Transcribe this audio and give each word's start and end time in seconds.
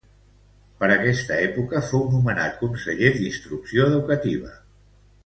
Per 0.83 0.87
aquesta 0.93 1.35
època 1.49 1.81
fou 1.91 2.07
nomenat 2.15 2.57
conseller 2.63 3.13
d'Instrucció 3.19 3.87
educativa. 3.93 4.57